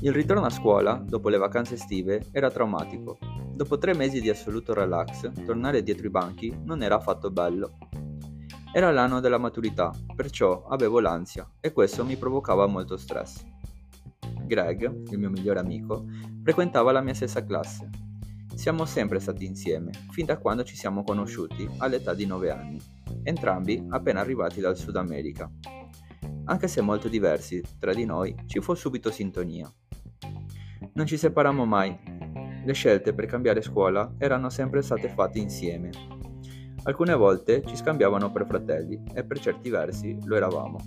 [0.00, 3.18] Il ritorno a scuola, dopo le vacanze estive, era traumatico.
[3.52, 7.76] Dopo tre mesi di assoluto relax, tornare dietro i banchi non era affatto bello.
[8.72, 13.44] Era l'anno della maturità, perciò avevo l'ansia e questo mi provocava molto stress.
[14.46, 16.06] Greg, il mio migliore amico,
[16.42, 17.90] frequentava la mia stessa classe.
[18.54, 22.80] Siamo sempre stati insieme, fin da quando ci siamo conosciuti all'età di 9 anni,
[23.24, 25.50] entrambi appena arrivati dal Sud America.
[26.50, 29.70] Anche se molto diversi tra di noi, ci fu subito sintonia.
[30.94, 31.94] Non ci separammo mai.
[32.64, 35.90] Le scelte per cambiare scuola erano sempre state fatte insieme.
[36.84, 40.78] Alcune volte ci scambiavano per fratelli e per certi versi lo eravamo.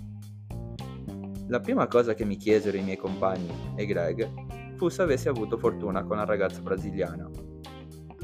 [1.46, 5.58] La prima cosa che mi chiesero i miei compagni e Greg fu se avessi avuto
[5.58, 7.30] fortuna con la ragazza brasiliana.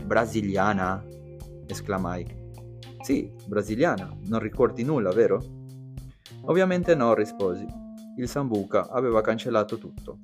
[0.03, 1.05] Brasiliana?
[1.67, 2.27] esclamai.
[3.01, 5.58] Sì, brasiliana, non ricordi nulla, vero?
[6.47, 7.67] Ovviamente no, risposi.
[8.17, 10.21] Il Sambuca aveva cancellato tutto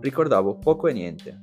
[0.00, 1.42] Ricordavo poco e niente,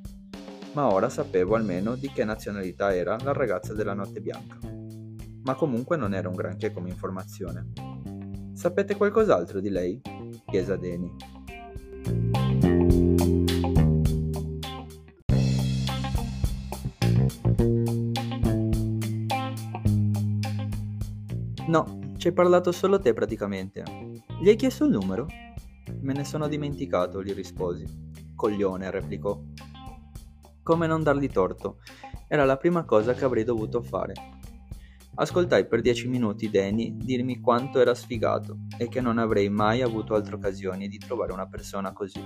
[0.73, 4.57] ma ora sapevo almeno di che nazionalità era la ragazza della notte bianca.
[5.43, 7.67] Ma comunque non era un granché come informazione.
[8.53, 10.01] Sapete qualcos'altro di lei?
[10.47, 11.15] chiese Adeni.
[21.67, 24.06] No, ci hai parlato solo te praticamente.
[24.39, 25.25] Gli hai chiesto il numero?
[26.01, 27.85] Me ne sono dimenticato, gli risposi.
[28.35, 29.41] Coglione, replicò.
[30.61, 31.79] Come non dargli torto?
[32.27, 34.13] Era la prima cosa che avrei dovuto fare.
[35.15, 40.13] Ascoltai per dieci minuti Danny dirmi quanto era sfigato e che non avrei mai avuto
[40.13, 42.23] altre occasioni di trovare una persona così.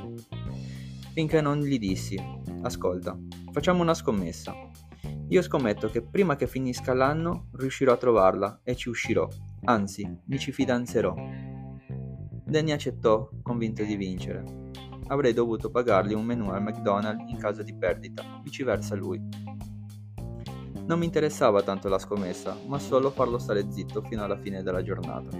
[1.14, 2.22] Finché non gli dissi:
[2.64, 3.18] Ascolta,
[3.54, 4.54] facciamo una scommessa.
[5.30, 9.26] Io scommetto che prima che finisca l'anno riuscirò a trovarla e ci uscirò,
[9.64, 11.51] anzi, mi ci fidanzerò.
[12.52, 14.62] Danny accettò, convinto di vincere
[15.12, 19.22] avrei dovuto pagargli un menù al McDonald's in caso di perdita, viceversa lui.
[20.86, 24.82] Non mi interessava tanto la scommessa, ma solo farlo stare zitto fino alla fine della
[24.82, 25.38] giornata.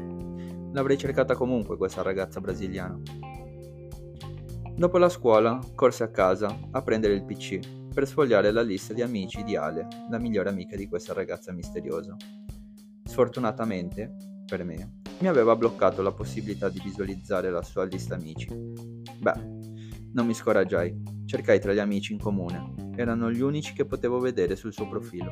[0.74, 3.00] L'avrei cercata comunque questa ragazza brasiliana.
[4.76, 7.60] Dopo la scuola, corse a casa a prendere il PC
[7.94, 12.16] per sfogliare la lista di amici di Ale, la migliore amica di questa ragazza misteriosa.
[13.04, 18.48] Sfortunatamente, per me, mi aveva bloccato la possibilità di visualizzare la sua lista amici.
[18.50, 19.34] Beh,
[20.14, 24.56] non mi scoraggiai, cercai tra gli amici in comune, erano gli unici che potevo vedere
[24.56, 25.32] sul suo profilo.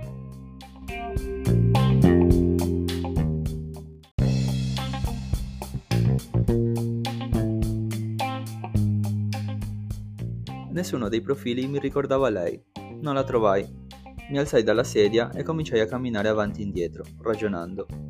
[10.71, 12.61] Nessuno dei profili mi ricordava lei,
[13.01, 13.87] non la trovai.
[14.29, 18.08] Mi alzai dalla sedia e cominciai a camminare avanti e indietro, ragionando.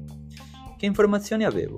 [0.79, 1.77] Che informazioni avevo?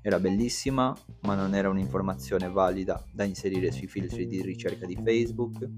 [0.00, 5.68] Era bellissima, ma non era un'informazione valida da inserire sui filtri di ricerca di Facebook.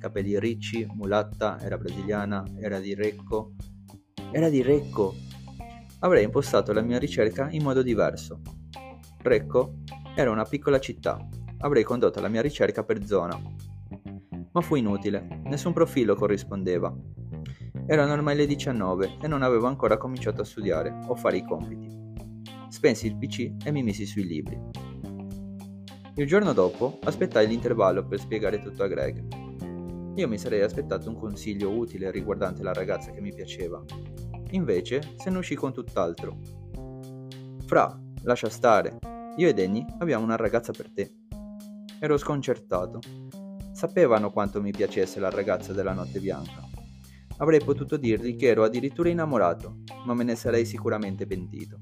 [0.00, 3.52] Capelli ricci, mulatta, era brasiliana, era di Recco.
[4.32, 5.14] Era di Recco!
[6.00, 8.40] Avrei impostato la mia ricerca in modo diverso.
[9.18, 9.74] Recco
[10.16, 11.24] era una piccola città.
[11.58, 13.40] Avrei condotto la mia ricerca per zona.
[14.50, 16.92] Ma fu inutile, nessun profilo corrispondeva.
[17.86, 21.88] Erano ormai le 19 e non avevo ancora cominciato a studiare o fare i compiti.
[22.68, 24.58] Spensi il PC e mi misi sui libri.
[26.14, 29.24] Il giorno dopo aspettai l'intervallo per spiegare tutto a Greg.
[30.14, 33.82] Io mi sarei aspettato un consiglio utile riguardante la ragazza che mi piaceva.
[34.50, 36.38] Invece se ne uscì con tutt'altro.
[37.66, 38.98] Fra, lascia stare.
[39.36, 41.14] Io e Danny abbiamo una ragazza per te.
[41.98, 43.00] Ero sconcertato.
[43.72, 46.71] Sapevano quanto mi piacesse la ragazza della notte bianca.
[47.42, 51.80] Avrei potuto dirgli che ero addirittura innamorato, ma me ne sarei sicuramente pentito.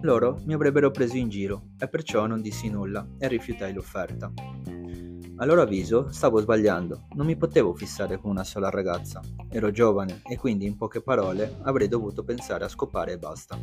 [0.00, 4.32] Loro mi avrebbero preso in giro e perciò non dissi nulla e rifiutai l'offerta.
[5.36, 9.20] A loro avviso stavo sbagliando, non mi potevo fissare con una sola ragazza,
[9.50, 13.58] ero giovane e quindi in poche parole avrei dovuto pensare a scopare e basta.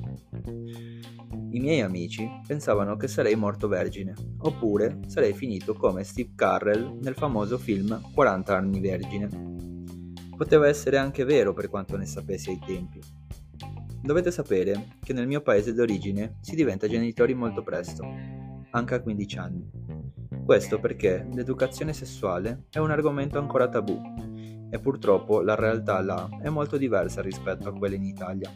[1.53, 7.15] I miei amici pensavano che sarei morto vergine, oppure sarei finito come Steve Carrell nel
[7.15, 9.29] famoso film 40 anni vergine.
[10.35, 12.99] Poteva essere anche vero per quanto ne sapessi ai tempi,
[14.03, 18.03] Dovete sapere che nel mio paese d'origine si diventa genitori molto presto,
[18.71, 19.69] anche a 15 anni.
[20.45, 23.99] Questo perché l'educazione sessuale è un argomento ancora tabù
[24.69, 28.51] e purtroppo la realtà là è molto diversa rispetto a quella in Italia.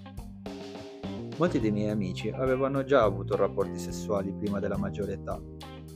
[1.38, 5.40] Molti dei miei amici avevano già avuto rapporti sessuali prima della maggiore età,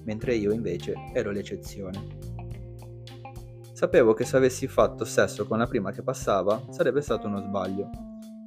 [0.03, 2.17] mentre io invece ero l'eccezione.
[3.71, 7.89] Sapevo che se avessi fatto sesso con la prima che passava sarebbe stato uno sbaglio.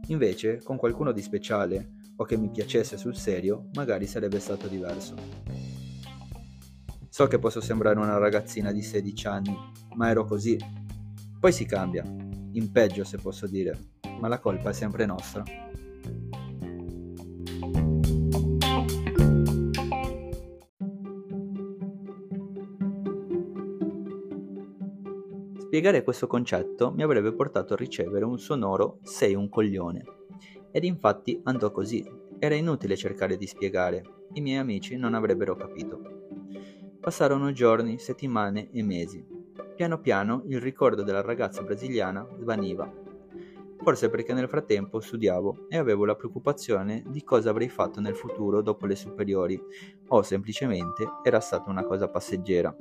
[0.08, 5.61] Invece, con qualcuno di speciale o che mi piacesse sul serio, magari sarebbe stato diverso.
[7.12, 9.54] So che posso sembrare una ragazzina di 16 anni,
[9.96, 10.56] ma ero così.
[11.38, 12.02] Poi si cambia,
[12.52, 13.78] in peggio se posso dire,
[14.18, 15.44] ma la colpa è sempre nostra.
[25.58, 30.02] Spiegare questo concetto mi avrebbe portato a ricevere un sonoro sei un coglione.
[30.70, 32.02] Ed infatti andò così.
[32.38, 36.21] Era inutile cercare di spiegare, i miei amici non avrebbero capito.
[37.02, 39.26] Passarono giorni, settimane e mesi.
[39.75, 42.88] Piano piano il ricordo della ragazza brasiliana svaniva.
[43.82, 48.62] Forse perché nel frattempo studiavo e avevo la preoccupazione di cosa avrei fatto nel futuro
[48.62, 49.60] dopo le superiori,
[50.06, 52.72] o semplicemente era stata una cosa passeggera.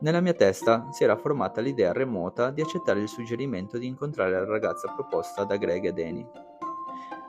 [0.00, 4.44] Nella mia testa si era formata l'idea remota di accettare il suggerimento di incontrare la
[4.44, 6.26] ragazza proposta da Greg e Danny,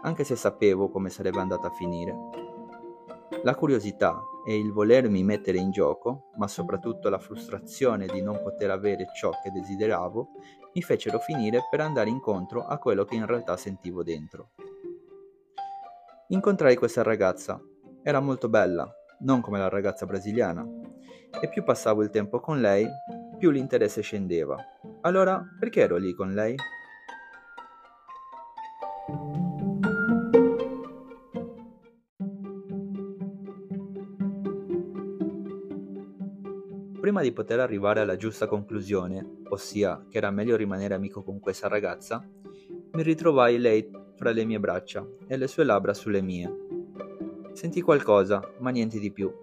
[0.02, 2.14] anche se sapevo come sarebbe andata a finire.
[3.44, 8.70] La curiosità e il volermi mettere in gioco, ma soprattutto la frustrazione di non poter
[8.70, 10.28] avere ciò che desideravo,
[10.74, 14.52] mi fecero finire per andare incontro a quello che in realtà sentivo dentro.
[16.28, 17.62] Incontrai questa ragazza.
[18.04, 18.88] Era molto bella,
[19.20, 20.64] non come la ragazza brasiliana,
[21.42, 22.88] e più passavo il tempo con lei,
[23.38, 24.58] più l'interesse scendeva.
[25.02, 26.56] Allora, perché ero lì con lei?
[37.26, 42.24] Di poter arrivare alla giusta conclusione, ossia che era meglio rimanere amico con questa ragazza,
[42.92, 46.50] mi ritrovai lei fra le mie braccia e le sue labbra sulle mie.
[47.54, 49.34] Sentì qualcosa, ma niente di più.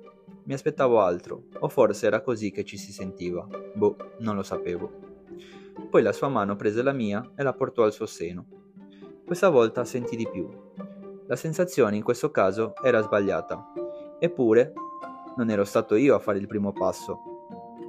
[0.45, 3.47] Mi aspettavo altro, o forse era così che ci si sentiva.
[3.75, 4.91] Boh, non lo sapevo.
[5.91, 8.47] Poi la sua mano prese la mia e la portò al suo seno.
[9.25, 10.49] Questa volta sentì di più.
[11.27, 13.73] La sensazione in questo caso era sbagliata.
[14.19, 14.73] Eppure,
[15.37, 17.32] non ero stato io a fare il primo passo.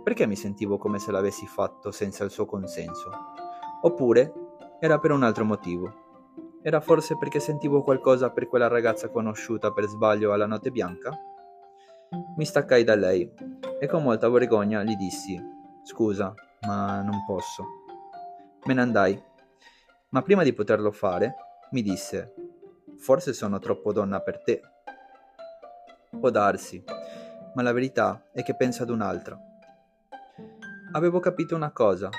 [0.03, 3.09] Perché mi sentivo come se l'avessi fatto senza il suo consenso?
[3.83, 4.33] Oppure
[4.81, 6.01] era per un altro motivo.
[6.61, 11.17] Era forse perché sentivo qualcosa per quella ragazza conosciuta per sbaglio alla notte bianca?
[12.35, 13.31] Mi staccai da lei
[13.79, 15.41] e con molta vergogna gli dissi
[15.83, 16.33] Scusa,
[16.67, 17.65] ma non posso.
[18.65, 19.23] Me ne andai,
[20.09, 21.35] ma prima di poterlo fare
[21.71, 22.33] mi disse
[22.97, 24.61] Forse sono troppo donna per te.
[26.19, 26.83] Può darsi,
[27.55, 29.37] ma la verità è che penso ad un'altra.
[30.95, 32.09] Avevo capito una cosa.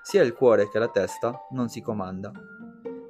[0.00, 2.30] Sia il cuore che la testa non si comanda.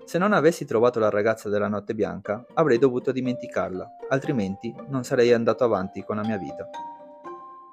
[0.06, 5.34] Se non avessi trovato la ragazza della notte bianca, avrei dovuto dimenticarla, altrimenti non sarei
[5.34, 6.66] andato avanti con la mia vita.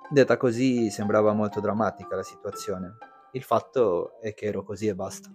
[0.09, 2.97] Detta così sembrava molto drammatica la situazione.
[3.31, 5.29] Il fatto è che ero così e basta.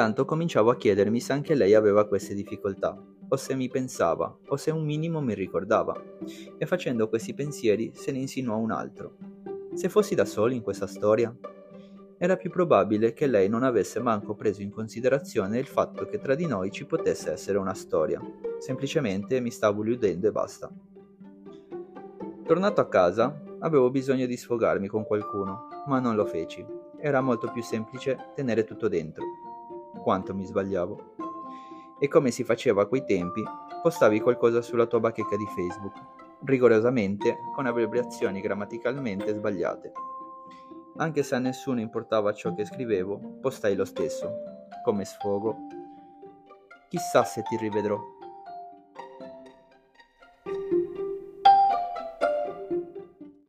[0.00, 2.98] Intanto cominciavo a chiedermi se anche lei aveva queste difficoltà
[3.28, 5.94] o se mi pensava, o se un minimo mi ricordava,
[6.56, 9.16] e facendo questi pensieri se ne insinuò un altro.
[9.74, 11.36] Se fossi da solo in questa storia?
[12.16, 16.34] Era più probabile che lei non avesse manco preso in considerazione il fatto che tra
[16.34, 18.22] di noi ci potesse essere una storia.
[18.58, 20.70] Semplicemente mi stavo illudendo e basta.
[22.46, 26.64] Tornato a casa, avevo bisogno di sfogarmi con qualcuno, ma non lo feci.
[26.98, 29.39] Era molto più semplice tenere tutto dentro.
[30.02, 31.14] Quanto mi sbagliavo
[32.02, 33.42] e come si faceva a quei tempi,
[33.82, 35.94] postavi qualcosa sulla tua bacheca di Facebook,
[36.44, 39.92] rigorosamente con abbreviazioni grammaticalmente sbagliate.
[40.96, 44.32] Anche se a nessuno importava ciò che scrivevo, postai lo stesso,
[44.82, 45.56] come sfogo.
[46.88, 48.00] Chissà se ti rivedrò.